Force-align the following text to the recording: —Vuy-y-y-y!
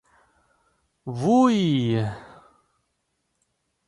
—Vuy-y-y-y! 1.21 2.03